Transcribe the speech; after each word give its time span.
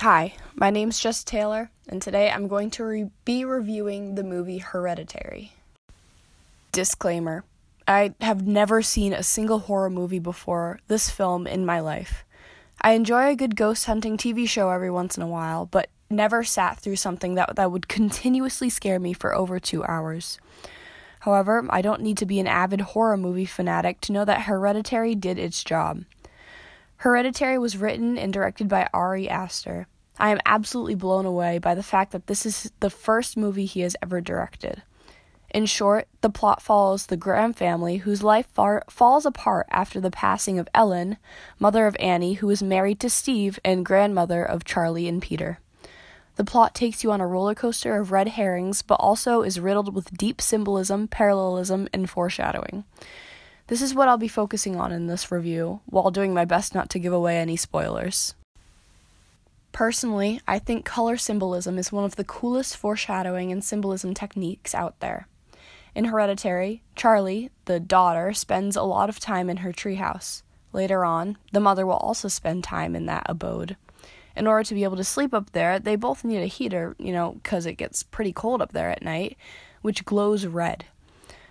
Hi, 0.00 0.32
my 0.54 0.70
name's 0.70 0.98
Jess 0.98 1.22
Taylor, 1.22 1.70
and 1.86 2.00
today 2.00 2.30
I'm 2.30 2.48
going 2.48 2.70
to 2.70 2.84
re- 2.84 3.10
be 3.26 3.44
reviewing 3.44 4.14
the 4.14 4.24
movie 4.24 4.56
Hereditary. 4.56 5.52
Disclaimer 6.72 7.44
I 7.86 8.14
have 8.22 8.46
never 8.46 8.80
seen 8.80 9.12
a 9.12 9.22
single 9.22 9.58
horror 9.58 9.90
movie 9.90 10.18
before 10.18 10.80
this 10.88 11.10
film 11.10 11.46
in 11.46 11.66
my 11.66 11.80
life. 11.80 12.24
I 12.80 12.92
enjoy 12.92 13.28
a 13.28 13.36
good 13.36 13.56
ghost 13.56 13.84
hunting 13.84 14.16
TV 14.16 14.48
show 14.48 14.70
every 14.70 14.90
once 14.90 15.18
in 15.18 15.22
a 15.22 15.28
while, 15.28 15.66
but 15.66 15.90
never 16.08 16.44
sat 16.44 16.78
through 16.78 16.96
something 16.96 17.34
that, 17.34 17.56
that 17.56 17.70
would 17.70 17.86
continuously 17.86 18.70
scare 18.70 18.98
me 18.98 19.12
for 19.12 19.34
over 19.34 19.60
two 19.60 19.84
hours. 19.84 20.38
However, 21.18 21.66
I 21.68 21.82
don't 21.82 22.00
need 22.00 22.16
to 22.16 22.24
be 22.24 22.40
an 22.40 22.46
avid 22.46 22.80
horror 22.80 23.18
movie 23.18 23.44
fanatic 23.44 24.00
to 24.00 24.12
know 24.12 24.24
that 24.24 24.44
Hereditary 24.44 25.14
did 25.14 25.38
its 25.38 25.62
job. 25.62 26.04
Hereditary 27.00 27.56
was 27.56 27.78
written 27.78 28.18
and 28.18 28.30
directed 28.30 28.68
by 28.68 28.86
Ari 28.92 29.26
Aster. 29.26 29.86
I 30.18 30.28
am 30.32 30.40
absolutely 30.44 30.94
blown 30.94 31.24
away 31.24 31.56
by 31.56 31.74
the 31.74 31.82
fact 31.82 32.12
that 32.12 32.26
this 32.26 32.44
is 32.44 32.70
the 32.80 32.90
first 32.90 33.38
movie 33.38 33.64
he 33.64 33.80
has 33.80 33.96
ever 34.02 34.20
directed. 34.20 34.82
In 35.48 35.64
short, 35.64 36.08
the 36.20 36.28
plot 36.28 36.60
follows 36.60 37.06
the 37.06 37.16
Graham 37.16 37.54
family 37.54 37.96
whose 37.96 38.22
life 38.22 38.48
far- 38.52 38.84
falls 38.90 39.24
apart 39.24 39.66
after 39.70 39.98
the 39.98 40.10
passing 40.10 40.58
of 40.58 40.68
Ellen, 40.74 41.16
mother 41.58 41.86
of 41.86 41.96
Annie, 41.98 42.34
who 42.34 42.50
is 42.50 42.62
married 42.62 43.00
to 43.00 43.08
Steve 43.08 43.58
and 43.64 43.86
grandmother 43.86 44.44
of 44.44 44.64
Charlie 44.64 45.08
and 45.08 45.22
Peter. 45.22 45.58
The 46.36 46.44
plot 46.44 46.74
takes 46.74 47.02
you 47.02 47.10
on 47.12 47.22
a 47.22 47.26
roller 47.26 47.54
coaster 47.54 47.96
of 47.96 48.12
red 48.12 48.28
herrings, 48.28 48.82
but 48.82 48.96
also 48.96 49.40
is 49.40 49.58
riddled 49.58 49.94
with 49.94 50.18
deep 50.18 50.38
symbolism, 50.38 51.08
parallelism, 51.08 51.88
and 51.94 52.10
foreshadowing. 52.10 52.84
This 53.70 53.82
is 53.82 53.94
what 53.94 54.08
I'll 54.08 54.18
be 54.18 54.26
focusing 54.26 54.74
on 54.74 54.90
in 54.90 55.06
this 55.06 55.30
review, 55.30 55.78
while 55.86 56.10
doing 56.10 56.34
my 56.34 56.44
best 56.44 56.74
not 56.74 56.90
to 56.90 56.98
give 56.98 57.12
away 57.12 57.38
any 57.38 57.54
spoilers. 57.54 58.34
Personally, 59.70 60.40
I 60.44 60.58
think 60.58 60.84
color 60.84 61.16
symbolism 61.16 61.78
is 61.78 61.92
one 61.92 62.02
of 62.02 62.16
the 62.16 62.24
coolest 62.24 62.76
foreshadowing 62.76 63.52
and 63.52 63.62
symbolism 63.62 64.12
techniques 64.12 64.74
out 64.74 64.98
there. 64.98 65.28
In 65.94 66.06
Hereditary, 66.06 66.82
Charlie, 66.96 67.52
the 67.66 67.78
daughter, 67.78 68.32
spends 68.32 68.74
a 68.74 68.82
lot 68.82 69.08
of 69.08 69.20
time 69.20 69.48
in 69.48 69.58
her 69.58 69.70
treehouse. 69.72 70.42
Later 70.72 71.04
on, 71.04 71.38
the 71.52 71.60
mother 71.60 71.86
will 71.86 71.94
also 71.94 72.26
spend 72.26 72.64
time 72.64 72.96
in 72.96 73.06
that 73.06 73.22
abode. 73.26 73.76
In 74.36 74.48
order 74.48 74.64
to 74.64 74.74
be 74.74 74.82
able 74.82 74.96
to 74.96 75.04
sleep 75.04 75.32
up 75.32 75.52
there, 75.52 75.78
they 75.78 75.94
both 75.94 76.24
need 76.24 76.42
a 76.42 76.46
heater, 76.46 76.96
you 76.98 77.12
know, 77.12 77.38
because 77.40 77.66
it 77.66 77.74
gets 77.74 78.02
pretty 78.02 78.32
cold 78.32 78.60
up 78.60 78.72
there 78.72 78.90
at 78.90 79.02
night, 79.02 79.36
which 79.80 80.04
glows 80.04 80.44
red. 80.44 80.86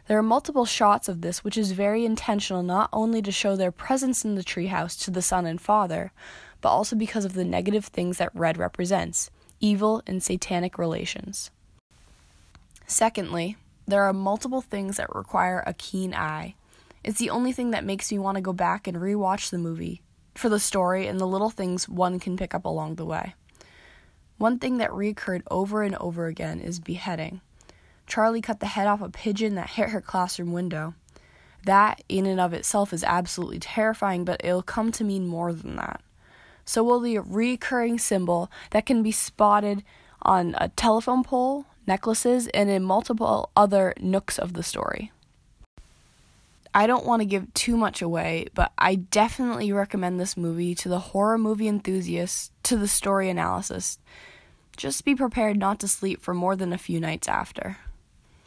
There 0.10 0.18
are 0.18 0.24
multiple 0.24 0.66
shots 0.66 1.08
of 1.08 1.22
this, 1.22 1.44
which 1.44 1.56
is 1.56 1.72
very 1.72 2.04
intentional 2.04 2.64
not 2.64 2.90
only 2.92 3.22
to 3.22 3.32
show 3.32 3.56
their 3.56 3.72
presence 3.72 4.26
in 4.26 4.34
the 4.34 4.44
treehouse 4.44 5.00
to 5.04 5.12
the 5.12 5.22
son 5.22 5.46
and 5.46 5.62
father, 5.62 6.12
but 6.62 6.70
also 6.70 6.96
because 6.96 7.26
of 7.26 7.34
the 7.34 7.46
negative 7.46 7.86
things 7.86 8.18
that 8.18 8.36
red 8.36 8.58
represents 8.58 9.30
evil 9.60 10.02
and 10.08 10.24
satanic 10.24 10.80
relations. 10.80 11.52
Secondly, 12.88 13.56
there 13.86 14.02
are 14.02 14.12
multiple 14.12 14.62
things 14.62 14.98
that 14.98 15.14
require 15.14 15.64
a 15.68 15.76
keen 15.76 16.16
eye. 16.16 16.56
It's 17.04 17.20
the 17.20 17.30
only 17.30 17.52
thing 17.52 17.70
that 17.70 17.86
makes 17.86 18.12
me 18.12 18.18
want 18.18 18.34
to 18.38 18.42
go 18.42 18.52
back 18.52 18.88
and 18.88 18.98
rewatch 18.98 19.52
the 19.52 19.60
movie 19.60 20.02
for 20.34 20.50
the 20.50 20.60
story 20.60 21.06
and 21.06 21.20
the 21.20 21.28
little 21.28 21.52
things 21.52 21.88
one 21.88 22.20
can 22.20 22.36
pick 22.36 22.56
up 22.56 22.66
along 22.66 22.96
the 22.96 23.06
way. 23.06 23.36
One 24.40 24.58
thing 24.58 24.80
that 24.80 24.90
reoccurred 24.90 25.44
over 25.52 25.84
and 25.84 25.96
over 25.98 26.26
again 26.26 26.62
is 26.62 26.80
beheading. 26.80 27.42
Charlie 28.10 28.42
cut 28.42 28.60
the 28.60 28.66
head 28.66 28.88
off 28.88 29.02
a 29.02 29.10
pigeon 29.10 29.56
that 29.56 29.70
hit 29.72 29.90
her 29.90 30.02
classroom 30.02 30.52
window. 30.52 30.96
That, 31.64 32.04
in 32.10 32.26
and 32.26 32.40
of 32.40 32.54
itself, 32.54 32.92
is 32.92 33.04
absolutely 33.04 33.60
terrifying, 33.60 34.26
but 34.26 34.42
it'll 34.44 34.64
come 34.64 34.92
to 34.94 35.04
mean 35.04 35.28
more 35.28 35.54
than 35.54 35.76
that. 35.76 36.02
So 36.66 36.84
will 36.84 37.00
the 37.00 37.20
recurring 37.20 38.00
symbol 38.00 38.52
that 38.72 38.86
can 38.86 39.04
be 39.04 39.12
spotted 39.12 39.84
on 40.22 40.56
a 40.58 40.70
telephone 40.70 41.24
pole, 41.24 41.66
necklaces, 41.88 42.48
and 42.48 42.70
in 42.70 42.84
multiple 42.84 43.50
other 43.56 43.94
nooks 44.00 44.38
of 44.38 44.54
the 44.54 44.64
story. 44.64 45.12
I 46.74 46.86
don't 46.86 47.06
want 47.06 47.22
to 47.22 47.26
give 47.26 47.52
too 47.54 47.76
much 47.76 48.02
away, 48.02 48.48
but 48.54 48.72
I 48.78 48.96
definitely 48.96 49.72
recommend 49.72 50.20
this 50.20 50.38
movie 50.38 50.76
to 50.76 50.90
the 50.90 51.00
horror 51.00 51.38
movie 51.38 51.68
enthusiasts, 51.68 52.52
to 52.64 52.78
the 52.78 52.88
story 52.88 53.30
analysis. 53.30 53.98
Just 54.78 55.04
be 55.04 55.16
prepared 55.16 55.58
not 55.58 55.80
to 55.80 55.88
sleep 55.88 56.22
for 56.22 56.34
more 56.34 56.56
than 56.56 56.72
a 56.72 56.78
few 56.78 57.00
nights 57.00 57.28
after. 57.28 57.78